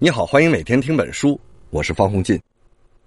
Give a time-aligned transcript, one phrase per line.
[0.00, 1.40] 你好，欢迎每天听本书，
[1.70, 2.40] 我是方红进。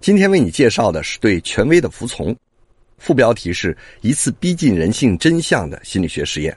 [0.01, 2.35] 今天为你介绍的是对权威的服从，
[2.97, 6.53] 副标题是一次逼近人性真相的心理学实验。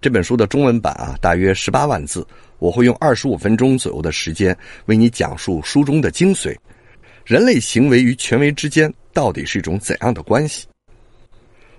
[0.00, 2.24] 这本书的中文版啊，大约十八万字，
[2.60, 6.56] 我会用二十五分钟左右的时间为你讲述书中的精髓。
[7.24, 10.64] 人类行为与权威之间到底是一种怎样的关系？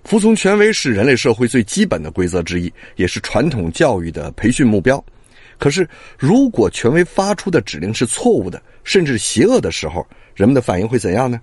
[0.03, 5.01] 服从权威是人类社会最基本的规则之一，也是传统教育的培训目标。
[5.61, 5.87] 可是，
[6.17, 11.39] 如果权威发出的指令是错误的，甚至邪恶的时候，人们的反应会怎样呢？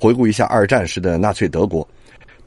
[0.00, 1.86] 回顾一下二战时的纳粹德国，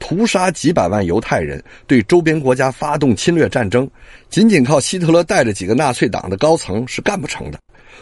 [0.00, 3.88] 屠杀几百万犹太人，对周边国家发动侵略战争，
[4.28, 7.60] 仅仅靠希特勒带着几个纳粹党的高层是干不成的。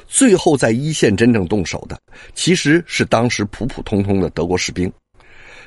[0.09, 1.99] 最后在一线真正动手的，
[2.35, 4.91] 其实是当时普普通通的德国士兵。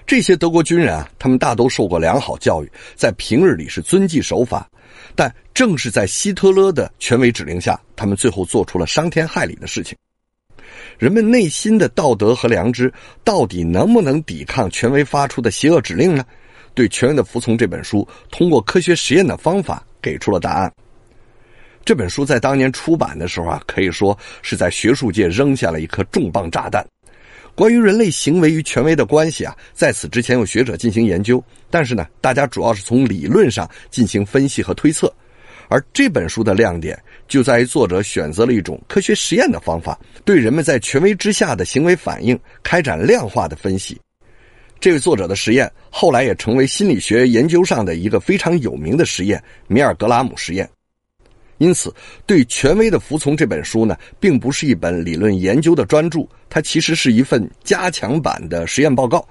[0.07, 4.67] 这些德国军人啊，他们大都受过良好教育，在平日里是遵纪守法。
[5.19, 9.93] 但正是在希特勒的权威指令下，他们最后做出了伤天害理的事情。
[10.97, 12.89] 人们内心的道德和良知
[13.21, 16.26] 到底能不能抵抗权威发出的邪恶指令呢？
[16.73, 20.73] 对权威的服从这本书，通过科学实验的方法给出了答案。
[21.83, 26.87] 这本书在当年出版的时候啊，可以说是在学术界扔下了一颗重磅炸弹。
[27.60, 35.13] 关于人类行为与权威的关系啊，在此之前有学者进行研究，但是呢，大家主要是从理论上进行分析和推测。
[35.68, 43.99] 而这本书的亮点就在于作者选择了一种科学实验的方法，对人们在权威之下的行为反应开展量化的分析。
[44.79, 50.70] 这位作者的实验后来也成为心理学研究上的一个非常有名的实验——米尔格拉姆实验。
[51.60, 51.93] 因此，
[52.26, 59.27] 对权威的服从这本书呢，并不是一本理论研究的专著，它其实是一份加强版的实验报告。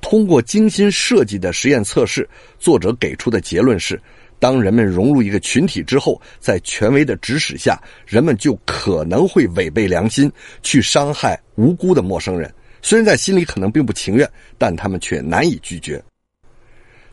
[0.00, 4.00] 通过精心设计的实验测试，作者给出的结论是：
[4.38, 10.30] 当人们融入一个群体之后，在权威的指使下，人们就可能会违背良心，
[10.62, 12.48] 去伤害无辜的陌生人。
[12.80, 16.00] 虽然在心里可能并不情愿，但他们却难以拒绝。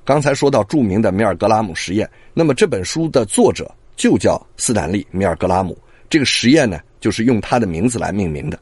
[0.05, 3.67] 刚才说到著名的米尔格拉姆实验，那么这本书的作者。
[3.99, 5.77] 就叫斯坦利·米尔格拉姆，
[6.09, 8.57] 这个实验呢，就是用他的名字来命名的。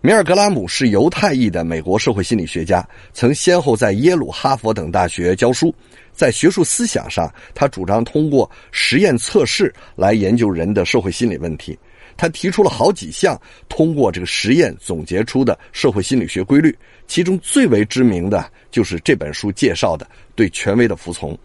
[0.00, 5.72] 米尔格拉姆是犹太裔的美国社会心理学家，曾先后在耶鲁、哈佛等大学教书。
[6.12, 11.78] 在学术思想上，他主张通过实验测试来研究人的社会心理问题。
[12.16, 16.76] 他提出了好几项通过这个实验总结出的社会心理学规律，
[17.06, 20.04] 其中最为知名的就是这本书介绍的
[20.34, 21.38] 对权威的服从。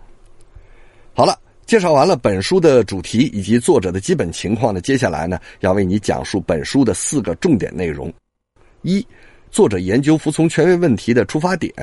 [1.13, 1.37] 好了。
[1.67, 8.11] 介绍完了本书的主题以及作者的基本情况呢，接下来呢要为你讲述本书的四个重点内容：
[8.83, 9.05] 一、
[9.51, 11.73] 作者研究服从权威问题的出发点；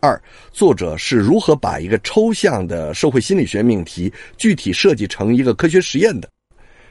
[0.00, 0.20] 二、
[0.50, 6.28] 作者是如何把一个抽象的社会心理学命题具体设计成一个科学实验的；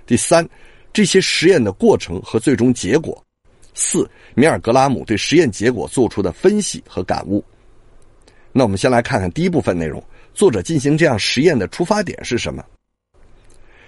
[0.06, 0.48] 第三，
[0.94, 3.22] 这些实验的过程和最终结果；
[3.74, 7.44] 四、米尔格拉姆对实验结果做出的分析和感悟。
[8.54, 10.02] 那我们先来看看第一部分内容。
[10.34, 12.64] 作者进行这样实验的出发点是什么？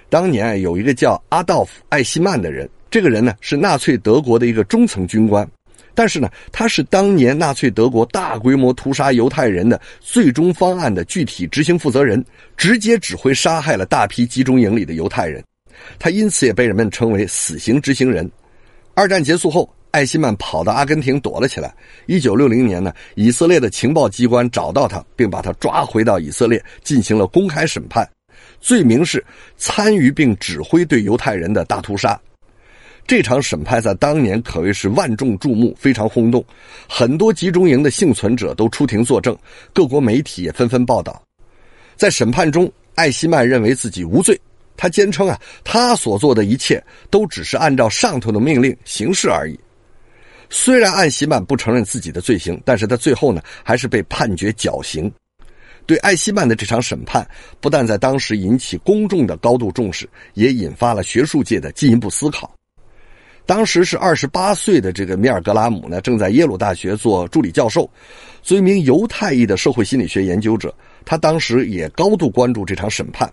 [0.09, 5.49] 当年有一个叫阿道夫·艾希曼的人，这个人呢是纳粹德国的一个中层军官，
[5.95, 12.23] 但是呢，他是当年纳粹德国大规模屠杀犹太人的最终方案的具体执行负责人，
[12.57, 15.41] 直接指挥杀害了大批集中营里的犹太人，
[15.97, 18.29] 他因此也被人们称为“死刑执行人”。
[18.93, 19.73] 二战结束后。
[19.91, 21.73] 艾希曼跑到阿根廷躲了起来。
[22.05, 28.09] 一九六零年呢，以色列的情报机关找到他，并把他抓回到以色列进行了公开审判，
[28.59, 29.23] 罪名是
[29.57, 32.19] 参与并指挥对犹太人的大屠杀。
[33.07, 36.45] 这场审判在当年可谓是万众注目，非常轰动，
[36.87, 39.37] 很多集中营的幸存者都出庭作证，
[39.73, 41.21] 各国媒体也纷纷报道。
[41.97, 44.39] 在审判中，艾希曼认为自己无罪。
[44.77, 49.59] 他坚称啊，他所做的一切都只是按照上头的命令行事而已。
[50.53, 55.09] 虽然艾希曼不承认自己的罪行，但是他最后呢，还是被判决绞刑。
[55.85, 57.25] 对艾希曼的这场审判，
[57.61, 62.53] 不但在当时引起公众的高度重视，也引发了学术界的进一步思考。
[63.45, 67.89] 当时是二十八岁的这个米尔格拉姆呢，正在耶鲁大学做助理教授，
[68.43, 70.73] 作为一名犹太裔的社会心理学研究者，
[71.05, 73.31] 他当时也高度关注这场审判。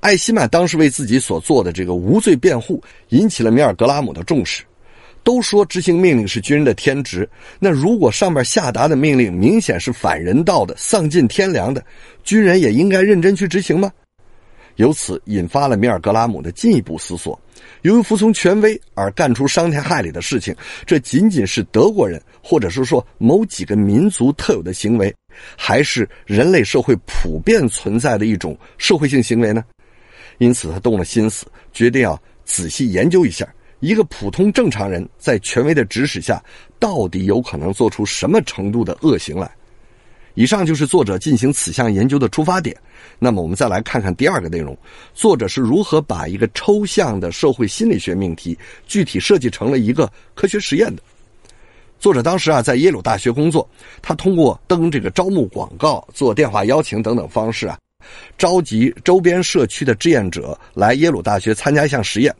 [0.00, 4.62] 艾希曼当时为自己所做的这个无罪辩护，引起了米尔格拉姆的重视。
[5.22, 7.28] 都说执行命令是军人的天职，
[7.58, 11.84] 那如果上面下达的命令明显是反人道的、丧尽天良的，
[12.24, 13.92] 军人也应该认真去执行吗？
[14.76, 17.38] 由此引发了米尔格拉姆的进一步思索：
[17.82, 20.54] 由于服从权威而干出伤天害理的事情，
[20.86, 25.14] 这仅仅是德国人，或者是说某几个民族特有的行为，
[25.54, 29.62] 还是人类社会普遍存在的一种社会性行为呢？
[30.38, 33.46] 因此，他动了心思，决定要仔细研究一下。
[33.80, 36.42] 一个普通正常人在权威的指使下，
[36.78, 39.50] 到底有可能做出什么程度的恶行来？
[40.34, 42.76] 以上就是作者进行此项研究的出发点。
[43.18, 44.76] 那么，我们再来看看第二个内容：
[45.12, 48.56] 作者是如何把一个抽象的社会心理学命题
[48.86, 51.02] 具体设计成了一个科学实验的。
[51.98, 53.68] 作者当时啊在耶鲁大学工作，
[54.00, 57.78] 他通过登这个招募广告、做电话邀请等等方式啊，
[58.38, 62.34] 召集周边社区的志愿者来耶鲁大学参加一项实验。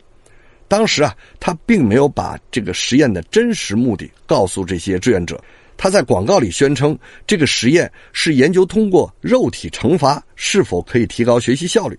[0.70, 5.43] 当时啊，他并没有把这个实验的真实目的告诉这些志愿者。
[5.76, 6.96] 他在广告里宣称，
[7.26, 11.99] 这个实验是研究通过肉体惩罚是否可以提高学习效率。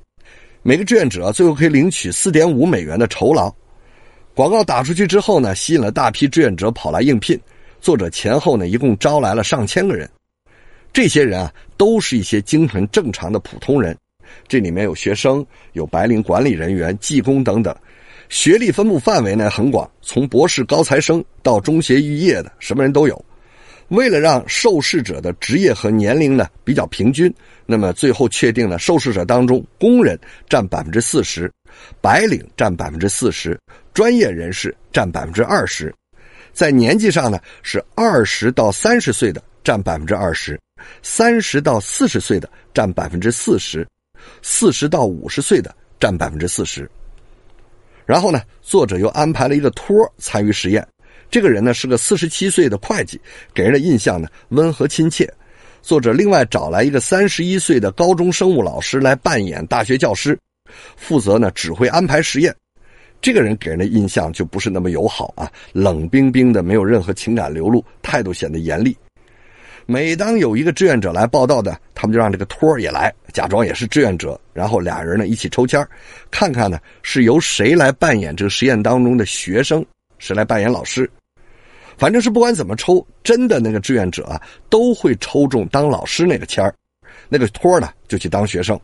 [0.61, 3.53] 每个志愿者最后可以领取四点五美元的酬劳。
[4.33, 7.37] 广告打出去之后呢，吸引了大批志愿者跑来应聘。
[7.81, 10.09] 作者前后呢，一共招来了上千个人。
[10.93, 13.93] 这些人啊，都是一些精神正常的普通人。
[14.47, 17.75] 这里面有学生、有白领管理人员、技工等等。
[18.31, 23.25] 学历分布范围呢很广，从博士高材生到中学毕业的，什么人都有。
[23.89, 27.31] 为了让受试者的职业和年龄呢比较平均，
[27.65, 30.17] 那么最后确定了受试者当中，工人
[30.47, 31.51] 占百分之四十，
[31.99, 33.59] 白领占百分之四十，
[33.93, 35.93] 专业人士占百分之二十。
[36.53, 40.57] 在年纪上呢，是二十到三十岁的占百分之二十，
[41.03, 43.85] 三十到四十岁的占百分之四十，
[44.41, 46.89] 四十到五十岁的占百分之四十。
[48.05, 50.85] 然后呢，作者又安排了一个托参与实验。
[51.29, 53.19] 这个人呢是个四十七岁的会计，
[53.53, 55.31] 给人的印象呢温和亲切。
[55.81, 60.37] 作者另外找来一个三十一岁的高中生物老师来扮演大学教师，
[60.95, 62.55] 负责呢指挥安排实验。
[63.21, 68.97] 这个人给人的印象就不是那么友好啊，冷冰冰的，没有任何情感流露，态度显得严厉。
[69.85, 75.85] 每当有一个志愿者来报道的，他们就让这个托儿也来，假装也是志愿者，然后俩人呢一起抽签
[76.29, 79.85] 看看呢是由谁来扮演这个实验当中的学生，
[80.17, 81.09] 谁来扮演老师。
[81.97, 86.73] 反正是不管怎么抽，真的那个志愿者啊，都会抽中当老师那个签儿，
[87.27, 88.79] 那个托呢就去当学生。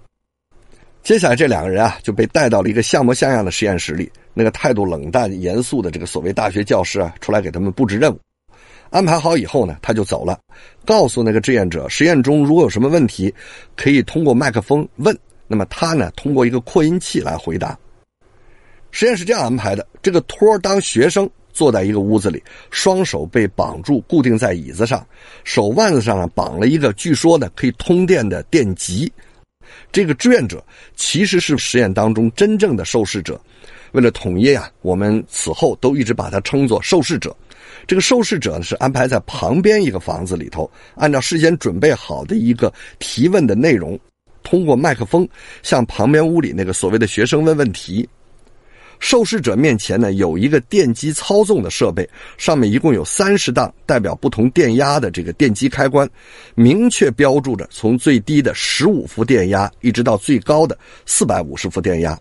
[1.04, 8.20] 接下来这两个人啊就被带到了一个像模像样的实验室里，那个态度冷淡严肃的这个所谓大学教师啊出来给他们布置任务。
[8.89, 10.39] 安排好以后呢，他就走了，
[10.86, 13.34] 告诉那个志愿者，实验中如果有什么问题，
[13.75, 15.18] 可以通过麦克风问。
[15.48, 17.78] 那么他呢，通过一个扩音器来回答。
[18.92, 21.30] 实验是这样安排的：这个托当学生。
[21.54, 25.04] 坐在一个屋子里，双手被绑住，固定在椅子上，
[25.44, 29.12] 手腕子上呢绑了一个据说呢可以通电的电极。
[29.92, 30.63] 这个志愿者
[30.95, 33.42] 其实是实验当中真正的受试者。
[33.92, 37.36] 为了统一啊，我们此后都一直把它称作受试者。
[37.86, 43.98] 这个受试者呢是安排在旁边一个房子里头，按照事先准备好的一个提问的内容，
[44.44, 45.28] 通过麦克风
[45.63, 48.07] 向旁边屋里那个所谓的学生问问题。
[49.00, 56.10] 受试者面前呢有一个电机操纵的设备，上面一共有三十档代表不同电压的这个电机开关，
[56.56, 60.75] 明确标注着从最低的十五伏电压一直到最高的
[61.06, 62.19] 四百五十伏电压。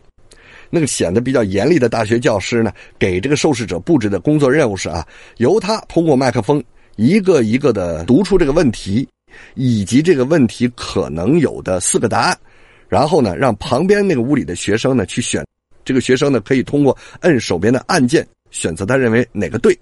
[0.70, 5.06] 那个显得比较严厉的大学教师呢，给这个受试者布置的工作任务是啊，
[5.38, 6.62] 由他通过麦克风
[6.96, 9.08] 一个一个的读出这个问题，
[9.54, 12.38] 以及这个问题可能有的四个答案，
[12.88, 15.44] 然后呢让旁边那个屋里的学生呢去选。
[15.84, 19.78] 这个学生呢，可以通过摁手边的按键选择他认为哪个对。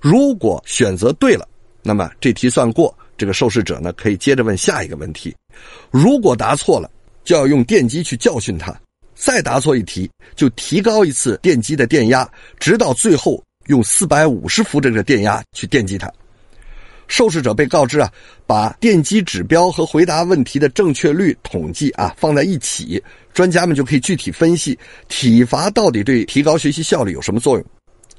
[0.00, 1.48] 如果选择对了，
[1.82, 2.94] 那么这题算过。
[3.16, 5.34] 这个受试者呢，可以接着问下一个问题。
[5.90, 6.88] 如果答错了，
[7.24, 8.72] 就要用电击去教训他。
[9.18, 12.26] 再答错一题，就提高一次电机的电压，
[12.60, 16.10] 直到最后用四百五十伏这个电压去电击他。
[17.08, 18.12] 受试者被告知啊，
[18.46, 23.02] 把电机指标和回答问题的正确率统计啊放在一起，
[23.34, 27.66] 专家们就可以具体分析体罚到底对提高学习效率有什么作用。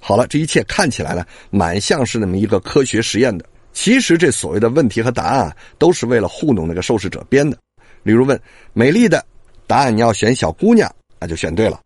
[0.02, 3.46] 好了，这一切看起来呢，蛮像是那么一个科学实验的。
[3.72, 7.58] 其实这所谓的问题和答案啊，都是为了糊弄那个受试者编的。
[8.02, 8.40] 例如问
[8.74, 9.24] 美丽的，
[9.70, 11.80] 答案你要选小姑娘，那就选对了；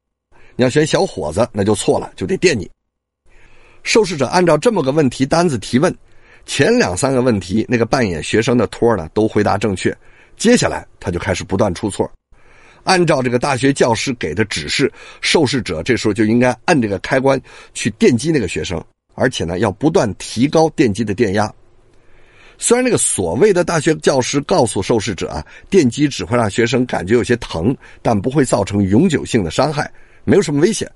[0.56, 2.72] 你要选小伙子，那就错了，就得电你。
[3.84, 5.94] 受试者按照这么个问题单子提问。
[6.46, 9.94] 前两三个问题，那个扮演学生的托呢都回答正确，
[10.38, 12.10] 接下来他就开始不断出错。
[12.86, 17.38] 按照这个大学教师给的指示，受试者这时候就应该按这个开关
[17.74, 18.82] 去电击那个学生，
[19.14, 21.54] 而且呢要不断提高电击的电压。
[22.64, 29.92] 虽然那个所谓的大学教师告诉受试者啊，电击只会让学生感觉有些疼，但不会造成永久性的伤害，
[30.24, 30.90] 没有什么危险。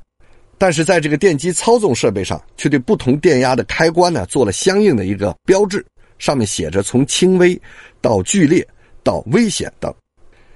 [0.58, 5.86] 但是在这个电机操纵设备上，却对不同电压的开关呢做了相应的一个标志，
[6.20, 7.62] 上面写着从轻微
[8.00, 8.66] 到剧烈
[9.04, 9.94] 到危险等。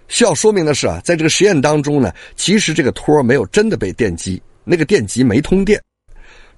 [0.08, 5.78] 需要说明的是啊，在这个实验当中呢，其实这个托没有真的被电击，那个电极没通电。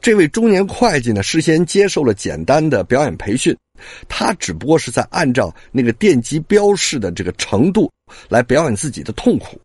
[0.03, 3.55] 这位中年会计呢，事先接受了简单的表演培训，
[4.09, 7.89] 他只不过是在按照那个电极标示的这个程度
[8.27, 9.57] 来表演自己的痛苦，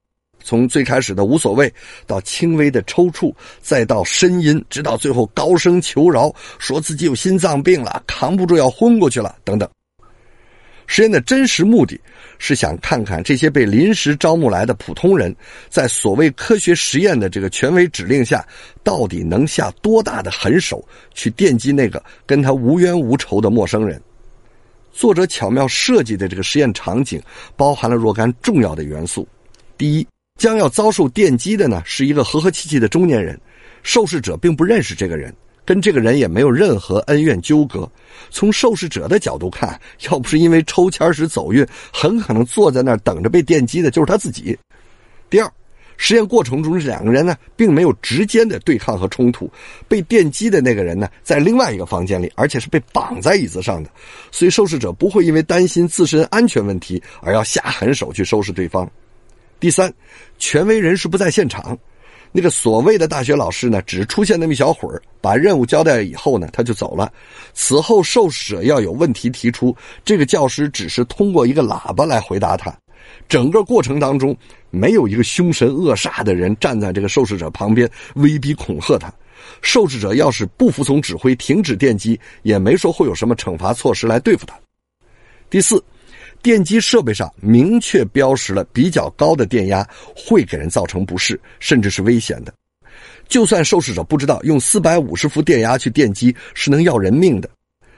[0.44, 1.74] 从最开始的无所谓，
[2.06, 9.68] 到轻微的抽搐，再到呻吟，直到最后高声求饶，说自己有心脏病了，扛不住要昏过去了，等等。
[10.88, 12.00] 实验的真实目的
[12.38, 15.32] 是想看看这些被临时招募来的普通人，
[15.68, 18.44] 在所谓科学实验的这个权威指令下，
[18.82, 20.82] 到底能下多大的狠手
[21.14, 24.00] 去电击那个跟他无冤无仇的陌生人。
[24.90, 27.22] 作者巧妙设计的这个实验场景，
[27.54, 29.28] 包含了若干重要的元素。
[29.76, 30.06] 第一，
[30.38, 33.38] 将要遭受电击的呢是一个和和气气的中年人，
[33.82, 35.32] 受试者并不认识这个人。
[35.68, 37.86] 跟这个人也没有任何恩怨纠葛。
[38.30, 44.58] 从受试者的角度看，要不是因为抽签时走运，很可能坐在那儿等着被电击的就是他自己。
[45.28, 45.52] 第二，
[45.98, 49.50] 实验过程中这两个人呢，并没有直接的对抗和冲突。
[49.86, 53.90] 被电击的那个人呢，在另外一个房间里，而且是被绑在椅子上的，
[54.32, 58.90] 所以受试者不会因为担心自身安全问题而要下狠手去收拾对方。
[59.60, 59.92] 第三，
[60.38, 61.78] 权威人士不在现场。
[62.30, 67.12] 那个所谓的大学老师呢，只出现那么一小会儿，把任务交代了以后呢，他就走了。
[67.54, 72.72] 此后受试者要有问题提出，这个教师只是通过一个喇叭来回答他。
[73.28, 74.36] 整个过程当中，
[74.70, 79.12] 没有一个凶神恶煞的人站在这个受试者旁边威逼恐吓他。
[79.62, 84.54] 受试者要是不服从指挥，停止电击，也没说会有什么惩罚措施来对付他。
[85.48, 85.82] 第四。
[86.42, 92.52] 电机设备上明确标识了比较高的电压会给人造成不适，甚至是危险的。
[93.28, 97.50] 就算受试者不知道用四百五十伏电压去电击是能要人命的，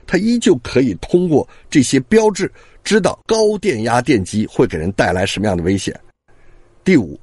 [0.06, 2.50] 他依旧可以通过这些标志
[2.82, 5.98] 知道高电压电击会给人带来什么样的危险。
[6.82, 7.18] 第五。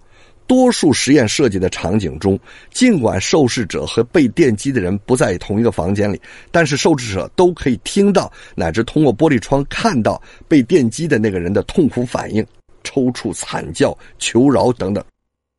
[0.47, 2.39] 多数实验设计的场景中，
[2.71, 12.43] 尽管受试者和被电击的人不在同一个房间里，但是受试者都可以听到乃至通过玻璃窗看到被电击的那个人的痛苦反应、
[12.83, 15.03] 抽搐、惨叫、求饶等等。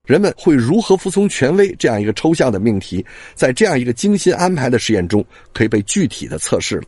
[0.06, 3.04] 人们会如何服从权威这样一个抽象的命题，
[3.34, 6.84] 在这样一个精心安排的实验中，可以被具体的测试了。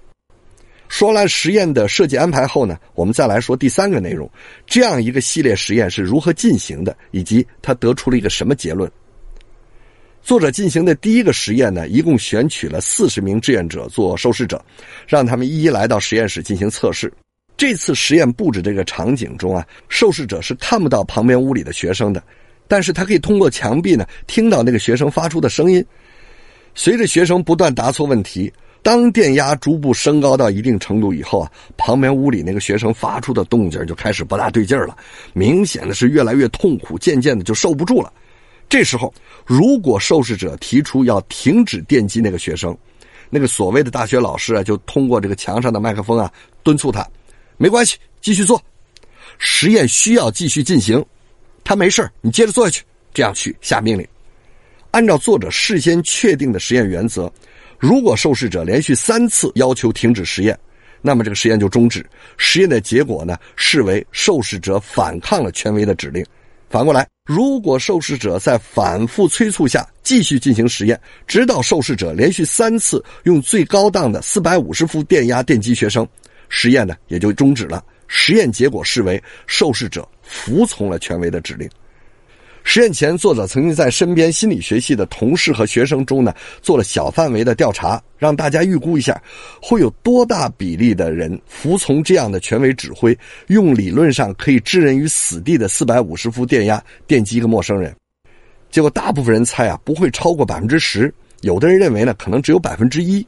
[0.91, 4.29] 说完实验的设计安排后呢，我们再来说第三个内容：
[4.67, 8.91] 这样一个系列实验是如何进行的，以及他得出了一个什么结论。
[10.21, 14.63] 作者进行的第一个实验呢，一共选取了四十名志愿者做受试者，
[15.07, 17.11] 让他们一一来到实验室进行测试。
[17.57, 22.21] 这次实验布置这个场景中啊，受试者是看不到旁边屋里的学生的，
[22.67, 25.87] 但是他可以通过墙壁呢听到那个学生发出的声音。
[26.75, 28.53] 随着学生不断答错问题。
[28.83, 34.97] 当电压逐步升高到一定程度以后啊，旁边屋里那个学生发出的动静就开始不大对劲了，
[35.33, 38.13] 明显的是越来越痛苦，渐渐的就受不住了。
[38.69, 39.13] 这时候，
[39.45, 42.77] 如果受试者提出要停止电击那个学生，
[43.29, 46.33] 那个所谓的大学老师啊，就通过这个墙上的麦克风啊
[46.63, 47.07] 敦促他：
[47.57, 48.63] 没关系，继续做，
[49.39, 51.05] 实验需要继续进行，
[51.65, 52.85] 他没事你接着做下去。
[53.13, 54.07] 这样去下命令，
[54.93, 57.31] 按照作者事先确定的实验原则。
[57.81, 60.57] 如果受试者连续三次要求停止实验，
[61.01, 62.05] 那么这个实验就终止。
[62.37, 66.23] 实验的结果呢，视为受试者反抗了权威的指令。
[66.69, 76.07] 反过来，如果受试者在反复催促下继续进行实验，直到受试者连续三次用最高档的四百五十伏电压电击学生，
[76.51, 77.83] 实验呢也就终止了。
[78.07, 81.67] 实验结果视为受试者服从了权威的指令。
[82.63, 89.21] 实验前，作者曾经在身边心理学系的同事和学生中呢做了小范围的调查，让大家预估一下
[89.61, 93.17] 会有多大比例的人服从这样的权威指挥，
[93.49, 97.95] 用理论上可以置人于死地的四百五十伏电压电击一个陌生人。
[98.71, 103.27] 结果，大部分人猜啊不会超过百分之十，有的人认为呢可能只有百分之一。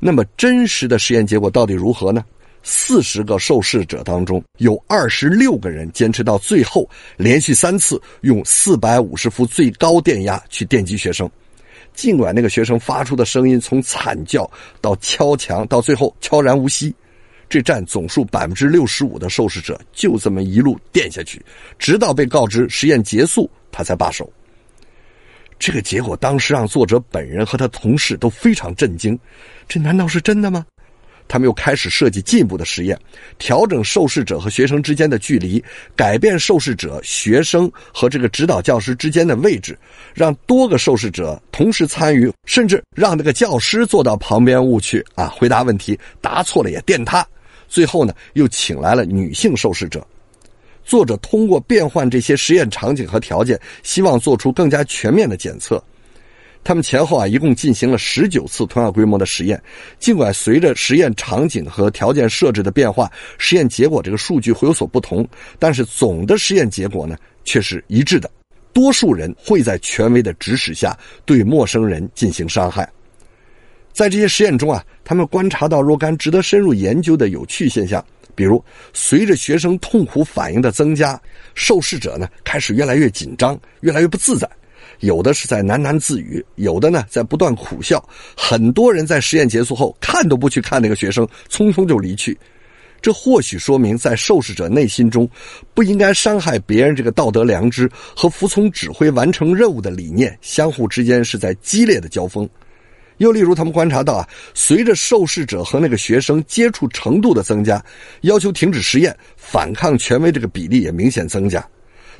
[0.00, 2.24] 那么，真实的实验结果到底如何呢？
[2.62, 11.30] 四十个受试者当中，有二十六个人坚持到最后，连续三次用四百五十伏最高电压去电击学生。
[11.92, 14.48] 尽管那个学生发出的声音从惨叫
[14.80, 16.94] 到敲墙，到最后悄然无息，
[17.48, 21.44] 这占总数百分之六十五的受试者就这么一路电下去，
[21.78, 24.30] 直到被告知实验结束，他才罢手。
[25.58, 29.18] 这个结果当时让作者本人和他同事都非常震惊，
[29.68, 30.64] 这难道是真的吗？
[31.30, 32.98] 他们又开始设计进一步的实验，
[33.38, 35.62] 调整受试者和学生之间的距离，
[35.94, 39.78] 改变受试者、学生和这个指导教师之间的位置，
[40.12, 47.24] 让多个受试者同时参与，甚至让那个教师坐到旁边误去啊，回答问题，答错了也电他。
[47.68, 50.04] 最后呢，又请来了女性受试者。
[50.84, 55.80] 作者通过变换这些实验场景和条件，希望做出更加全面的检测。
[56.62, 59.60] 他们前后啊一共进行了十九次同样规模的实验。
[59.98, 65.26] 尽管随着实验场景和条件设置的变化，实验结果这个数据会有所不同，
[65.58, 68.30] 但是总的实验结果呢却是一致的。
[68.72, 72.88] 多数人会在权威的指使下对陌生人进行伤害。
[73.92, 78.04] 在这些实验中啊，他们观察到若干值得深入研究的有趣现象，
[78.36, 81.20] 比如随着学生痛苦反应的增加，
[81.56, 84.48] 受试者呢开始越来越紧张，越来越不自在。
[85.00, 88.02] 有的是在喃喃自语，有的呢在不断苦笑。
[88.36, 92.38] 很多人在实验结束后看都不去看那个学生，匆匆就离去。
[93.02, 95.26] 这或许说明，在受试者内心中，
[95.72, 102.46] 不应该伤害别人这个道德良知和服从指挥完成任务的理念相互之间是在激烈的交锋。
[103.16, 107.82] 又例如，他们观察到啊，随着受试者和那个学生接触程度的增加，
[108.20, 111.66] 要求停止实验、反抗权威这个比例也明显增加。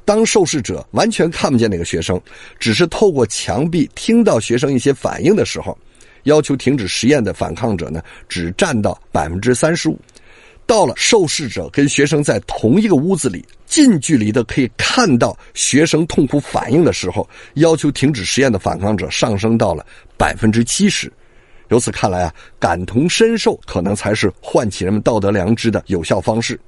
[0.05, 2.21] 当受试者完全看不见那个学生，
[2.59, 5.77] 只是透过墙壁听到学生一些反应的时候，
[6.25, 9.99] 要求停止实验的反抗者呢，只占到百分之三十五。
[10.67, 19.85] 到了受试者跟学生在同一个屋子里，近距离的可以看到学生痛苦反应的时候，要求停止实验的反抗者上升到了
[20.17, 21.13] 百分之七十。
[21.71, 26.59] 由此看来啊，感同身受可能才是唤起人们道德良知的有效方式。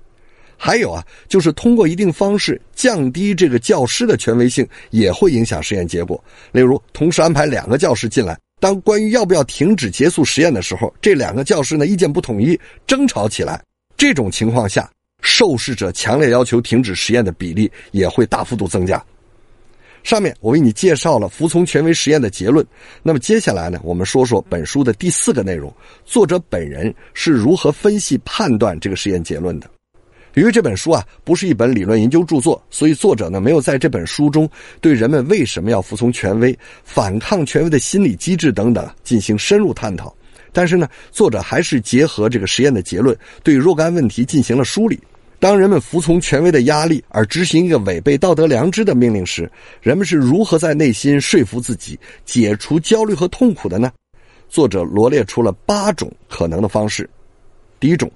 [0.64, 6.22] 还有啊，就是通过一定方式降低这个教师的权威性，也会影响实验结果。
[6.52, 13.60] 例如，同时安排两个教师进来，当关于要不要停止结束实验的时候，这两个教师呢意见不统一，争吵起来。
[13.96, 14.88] 这种情况下，
[15.20, 19.04] 受试者强烈要求停止实验的比例也会大幅度增加。
[20.04, 22.64] 上面我为你介绍了服从权威实验的结论，
[23.02, 29.68] 那么接下来呢，我们说说本书的第四个内容：作者本人是如何分析判断这个实验结论的。
[30.34, 34.48] 由于这本书啊不是一本理论研究著作，所以作者呢没有在这本书中
[34.80, 40.14] 对人们为什么要服从权威、反抗权威的心理机制等等进行深入探讨。
[40.52, 44.98] 但是呢，作者还是结合这个实验的结论，对若干问题进行了梳理。
[45.38, 53.90] 当人们服从权威的压力而执行一个违背道德良知的命令时，人们是如何在内心说服自己解除焦虑和痛苦的呢？
[54.48, 57.08] 作者罗列出了八种可能的方式。
[57.80, 58.08] 第一种，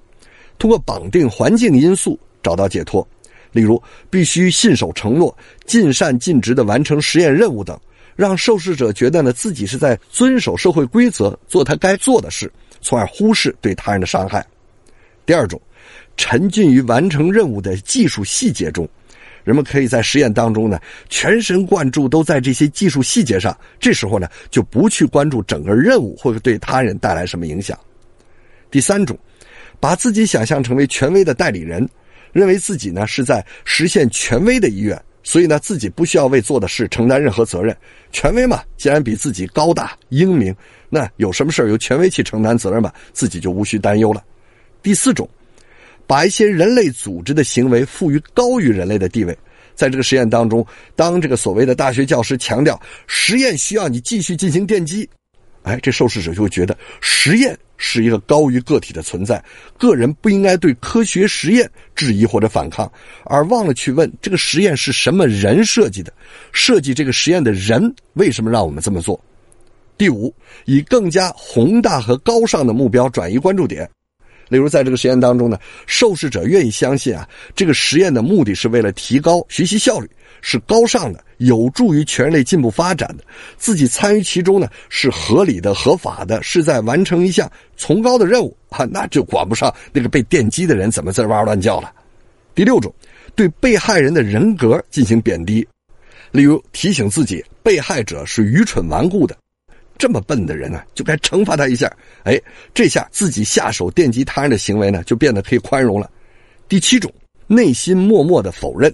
[0.57, 3.07] 通过绑定环境因素找到解脱，
[3.51, 7.79] 例如必须信守承诺、尽善尽职的完成实验任务等。
[8.15, 14.43] 让受试者觉得呢自己是在遵守社会规则，做他该做的事，从而忽视对他人的伤害。
[15.23, 15.61] 第二种，
[16.15, 18.89] 沉浸于完成任务的技术细节中，
[19.43, 27.77] 人们可以在实验当中呢全神贯注都在这些技术细节上，这时候呢就不去关注整个任务会对他人带来什么影响。
[28.71, 29.15] 第三种，
[29.79, 31.87] 把自己想象成为权威的代理人，
[32.31, 35.01] 认为自己呢是在实现权威的意愿。
[35.23, 37.75] 所以呢，自己不需要为做的事承担任何责任。
[38.13, 40.55] 权威嘛，既然比自己高大英明，
[40.89, 44.23] 那有什么事由权威去承担责任嘛，自己就无需担忧了。
[44.81, 45.29] 第四种，
[46.05, 49.37] 把一些人类组织的行为赋予高于人类的地位。
[49.75, 55.07] 在这个实验当中，当这个所谓的大学教师强调实验需要你继续进行电击。
[55.63, 59.43] 哎，这受试者就会觉得实验是一个高于个体的存在，
[59.77, 62.91] 个人不应该对科学实验质疑或者反抗，
[63.23, 66.11] 而忘了去问这个实验是什么人设计的，
[66.51, 69.19] 设计这个实验的人为什么让我们这么做？
[69.97, 70.33] 第五，
[70.65, 73.89] 以更加宏大和高尚的目标转移关注点。
[74.49, 80.09] 例如，在这个实验当中呢，受试者愿意相信啊，这个实验的目的是为了提高学习效率，
[80.41, 83.23] 是高尚的，有助于全人类进步发展的。
[83.57, 91.91] 自己参与其中呢，是合理的、合法的，是在完成一项崇高的任务啊，那就管不上那个被电击的人怎么在哇哇乱叫了。
[92.55, 92.93] 第六种，
[93.35, 95.67] 对被害人的人格进行贬低，
[96.31, 99.37] 例如提醒自己被害者是愚蠢顽固的。
[99.99, 101.91] 这么笨的人呢，就该惩罚他一下。
[102.23, 102.39] 哎，
[102.73, 106.09] 这下自己下手电击他人的行为呢，就变得可以宽容了。
[106.69, 107.11] 第七种，
[107.47, 108.93] 内心默默的否认，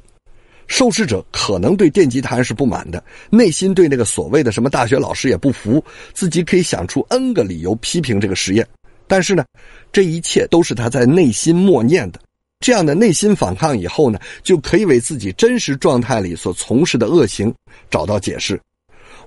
[0.68, 8.68] 受试者可能对电吉他是不满的，内心对那个所谓的什么大学老师也不服，自己可以想出 N 个理由批评这个实验。
[9.08, 9.46] 但是呢，
[9.92, 12.20] 这一切都是他在内心默念的。
[12.60, 17.54] 这样的内心反抗以后呢，就可以为自己真实状态里所从事的恶行
[17.92, 18.60] 找到解释。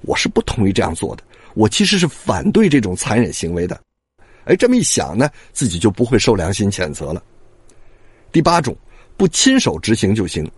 [0.00, 1.22] 我是不同意这样做的。
[1.54, 3.78] 我其实是反对这种残忍行为的，
[4.44, 7.22] 哎，这么一想呢，自己就不会受良心谴责了。
[8.32, 8.76] 第八种，
[9.16, 10.50] 不亲手执行就行。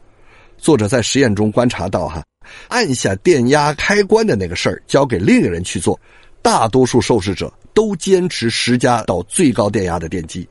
[0.59, 2.23] 作者在实验中观察到，哈，
[2.69, 5.99] 按下电压开关的那个事儿交给另一个人去做，
[6.43, 10.47] 大多数受试者都坚持施加到最高电压的电击。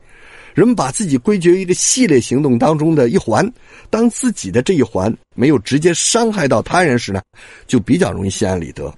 [0.54, 3.48] 人们把自己归结于一个系列行动当中的一环，
[3.90, 7.22] 当自己的这一环没有直接伤害到他人时呢，
[7.68, 8.92] 就比较容易心安理得。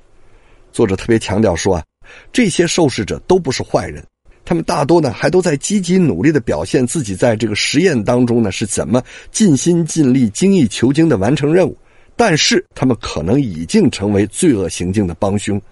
[0.72, 1.84] 作者特别强调说啊，
[2.32, 4.02] 这些受试者都不是坏人，
[4.50, 11.78] 他们大多呢还都在积极努力的表现自己在这个实验当中呢是怎么尽心尽力、精益求精的完成任务，
[12.16, 15.62] 但是他们可能已经成为罪恶行径的帮凶。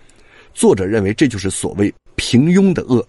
[0.55, 3.05] 作者认为这就是所谓平庸的恶。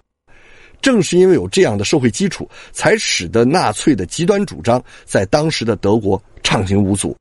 [0.81, 7.15] 正是因为有这样的社会基础，才使得纳粹的极端主张在当时的德国畅行无阻。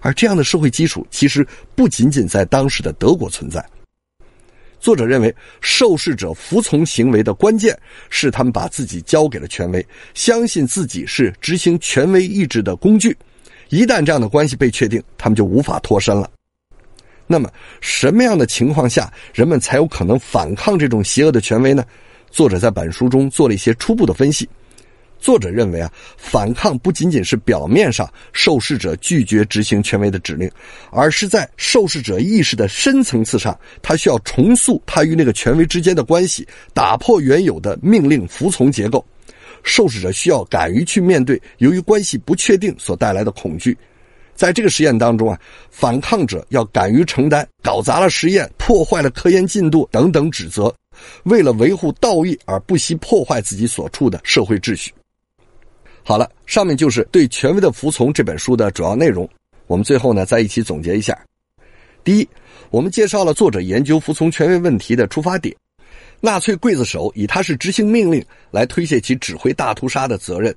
[0.00, 3.64] 而这样的社会基础其实不仅仅在当时的德国存在。
[4.84, 7.74] 作者认为，受试者服从行为的关键
[8.10, 13.16] 是他们把自己交给了权威，相信自己是执行权威意志的工具。
[13.70, 16.30] 一旦这样的关系被确定，他们就无法脱身了。
[17.26, 21.82] 那么，什么样的情况下人们才有可能反抗这种邪恶的权威呢？
[22.30, 24.46] 作者在本书中做了一些初步的分析。
[25.24, 30.50] 作者认为啊，反抗不仅仅是表面上受试者拒绝执行权威的指令，
[30.90, 39.02] 而是在受试者意识的深层次上，他需要重塑他与那个权威之间的关系，打破原有的命令服从结构。
[39.62, 43.74] 受试者需要敢于去面对由于关系不确定所带来的恐惧。
[44.34, 50.74] 在这个实验当中啊，反抗者要敢于承担搞砸了实验、破坏了科研进度等等指责，
[51.22, 54.92] 为了维护道义而不惜破坏自己所处的社会秩序。
[56.06, 59.26] 好了，上面就是对权威的服从这本书的主要内容。
[59.66, 61.18] 我们最后呢，再一起总结一下：
[62.04, 62.28] 第一，
[62.68, 65.56] 我们介绍了作者研究服从权威问题的出发点。
[66.20, 70.54] 纳粹刽子手以他是执行命令来推卸其指挥大屠杀的责任，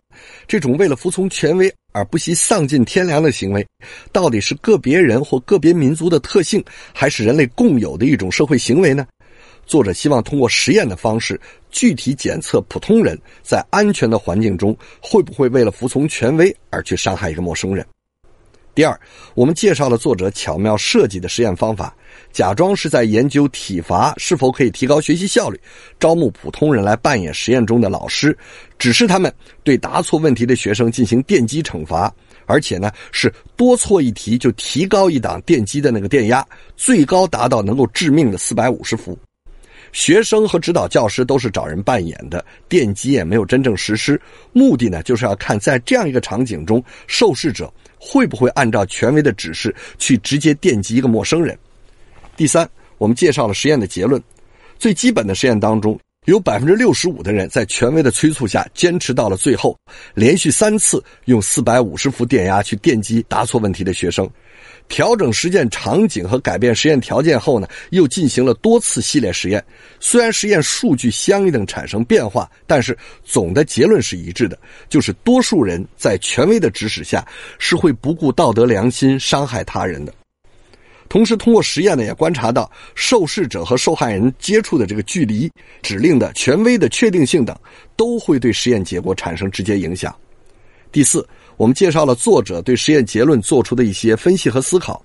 [0.47, 3.65] 这种为了服从权威而不惜丧尽天良的行为，
[4.11, 9.07] 到底是个别人或个别民族的特性，还是人类共有的一种社会行为呢？
[9.67, 17.85] 作者希望通过实验的方式，具体检测普通人在安全的环境中会不会为了服从权威而去伤害一个陌生人。
[18.73, 18.99] 第二，
[19.33, 21.95] 我们介绍了作者巧妙设计的实验方法，
[22.31, 25.59] 假装是在研究体罚是否可以提高学习效率，
[25.99, 28.37] 招募普通人来扮演实验中的老师，
[28.77, 32.13] 指示他们对答错问题的学生进行电击惩罚，
[32.45, 39.17] 而且呢是多错一题就提高一档电击的那个电压，最高达到能够致命的四百五十伏。
[39.91, 44.19] 学生和指导教师都是找人扮演的，电击也没有真正实施。
[44.53, 51.57] 目的呢，就是要看在这样一个场景中，受试者会不会按照权威的指示去直接电击一个陌生人。
[52.35, 54.21] 第三，我们介绍了实验的结论。
[54.77, 59.75] 最基本的实验当中，有百分之六十五的人在权威的催促下坚持到了最后，
[60.13, 64.29] 连续三次用四百五十伏电压去电击答错问题的学生。
[64.89, 69.63] 调整实践场景和改变实验条件后呢，又进行了多次系列实验。
[69.99, 77.25] 虽然实验数据相应产生变化，但是总的结论是一致的，就是多数人在权威的指使下
[77.59, 80.13] 是会不顾道德良心伤害他人的。
[81.09, 87.57] 同时，通过实验呢，也观察到受试者和受害人接触的这个距离、指令的权威的确定性等，
[87.95, 90.15] 都会对实验结果产生直接影响。
[90.91, 91.27] 第四。
[91.57, 95.03] 我们介绍了作者对实验结论做出的一些分析和思考。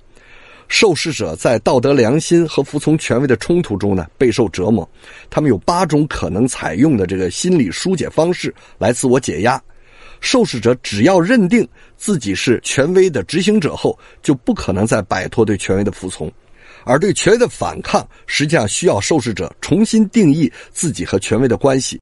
[0.68, 4.88] 受试者在道德良心和服从权威的冲突中呢，备受折磨。
[5.28, 9.60] 他们有八种可能采用的这个心理疏解方式来自我解压。
[10.20, 16.30] 受试者只要认定自己是权威的执行者后，就不可能再摆脱对权威的服从。
[16.84, 22.00] 而对权威的反抗，实际上需要受试者重新定义自己和权威的关系。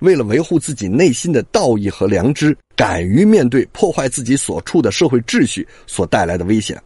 [0.00, 6.80] 为了维护自己内心的道义和良知，敢于面对破坏自己所处的社会秩序所带来的危险。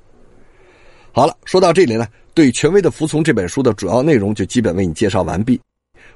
[1.12, 5.60] 好了，说到这里呢，对《权威的服从》这本书的主要内容就基本为你介绍完毕。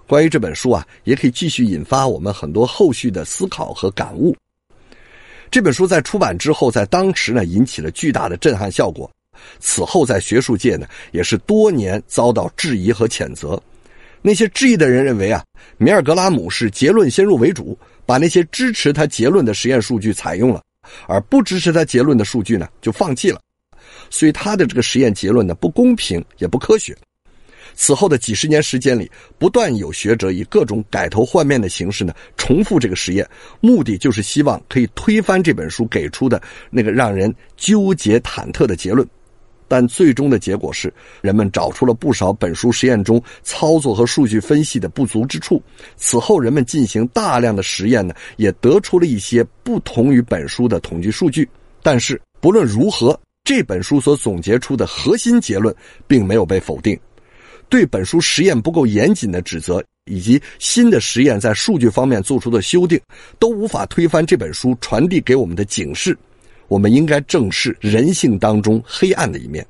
[0.06, 4.34] 关于这本书啊，也可以继续引发我们很多后续的思考和感悟。
[5.50, 9.10] 这本书在出版之后，在当时呢引起了巨大的震撼效果，
[9.60, 13.62] 此后在学术界呢也是多年遭到质疑和谴责。
[14.20, 15.44] 那些质疑的人认为啊，
[15.76, 20.62] 米尔格拉姆是结论先入为主，把那些支持他结论的实验数据采用了，
[21.06, 23.40] 而不支持他结论的数据呢就放弃了，
[24.10, 26.96] 所以他的这个实验结论呢不公平也不科学。
[27.74, 33.28] 此后的几十年时间里，不断有学者以各种改头换面的形式呢重复这个实验，
[33.60, 39.06] 目的就是希望可以推翻这本书给出的那个让人纠结忐忑的结论。
[39.68, 45.62] 但最终的结果是，人们找出了不少本书实验中操作和数据分析的不足之处。
[45.96, 51.46] 此后，人们进行大量的实验呢，也得出了一些不同于本书的统计数据。
[51.82, 55.74] 但是，不论如何，这本书所总结出的核心结论
[56.06, 56.98] 并没有被否定。
[57.68, 62.98] 对本书实验不够严谨的指责，以及新的实验在数据方面做出的修订，
[63.38, 66.16] 都无法推翻这本书传递给我们的警示。
[66.68, 69.66] 我们应该正视人性当中黑暗的一面，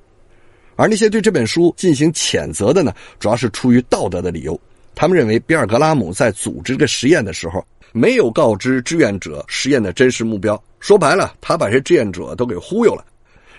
[0.77, 4.61] 而那些对这本书进行谴责的呢，主要是出于道德的理由。
[4.95, 10.61] 他们认为比尔格拉姆在组织这个实验的时候，没有告知志愿者实验的真实目标。
[10.81, 13.05] 说白了，他把这志愿者都给忽悠了。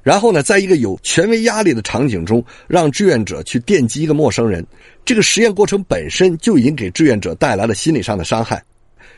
[0.04, 4.66] 然后呢，在一个有权威压力的场景中，让志愿者去电击一个陌生人，
[5.04, 8.64] 这个实验过程本身就已经给志愿者带来了心理上的伤害。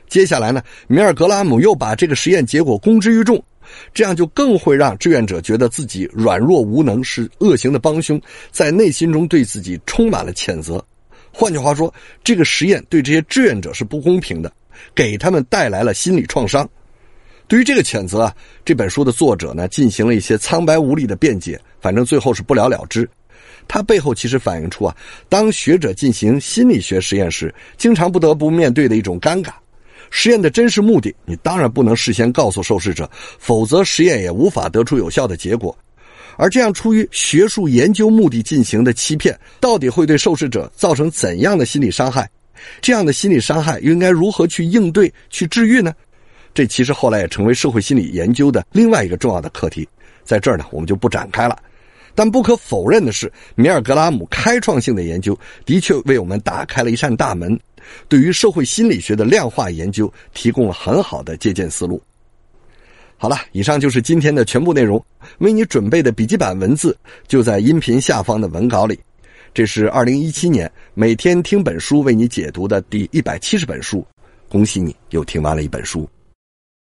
[0.07, 3.43] 接下来呢，米尔格拉姆又把这个实验结果公之于众，
[3.93, 10.83] 这样就更会让志愿者觉得自己软弱无能，是恶行的帮凶，在内心中对自己充满了谴责。
[11.31, 14.51] 换句话说，这个实验对这些志愿者是不公平的，
[14.93, 16.69] 给他们带来了心理创伤。
[17.47, 23.09] 对于这个谴责啊，这本书的作者呢进行了一些苍白无力的辩解，反正最后是不了了之。
[23.67, 24.95] 它背后其实反映出啊，
[25.29, 29.51] 当学者进行心理学实验时，经常不得不面对的一种尴尬。
[30.11, 35.75] 实验的真实目的，你当然不能事先告诉受试者，否则实验也无法得出有效的结果。
[36.37, 42.29] 而这样出于学术研究目的进行的欺骗，到底会对受试者造成怎样的心理伤害？
[42.81, 45.93] 这样的心理伤害应该如何去应对、去治愈呢？
[46.53, 49.87] 这其实后来也成为社会心理研究的另外一个重要的课题，
[50.23, 51.57] 在这儿呢我们就不展开了。
[52.13, 57.59] 但不可否认的是，米尔格拉姆开创性的研究的确为我们打开了一扇大门，
[58.07, 62.01] 对于社会心理学的量化研究提供了很好的借鉴思路。
[63.17, 65.03] 好了，以上就是今天的全部内容。
[65.37, 66.97] 为你准备的笔记本文字
[67.27, 68.99] 就在音频下方的文稿里。
[69.53, 74.03] 这是二零一七年每天听本书为你解读的第一百七十本书。
[74.49, 76.09] 恭喜你又听完了一本书。